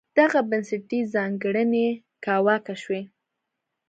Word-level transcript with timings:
دغه 0.19 0.39
بنسټي 0.49 0.99
ځانګړنې 1.13 1.87
کاواکه 2.25 2.75
شوې. 2.81 3.01